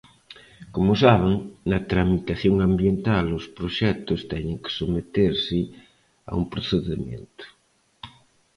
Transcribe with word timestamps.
Como 0.75 0.93
saben, 1.03 1.35
na 1.69 1.79
tramitación 1.91 2.55
ambiental 2.69 3.25
os 3.39 3.45
proxectos 3.57 4.21
teñen 4.31 4.57
que 4.63 4.75
someterse 4.79 5.59
a 6.29 6.31
un 6.39 6.45
procedemento. 6.53 7.45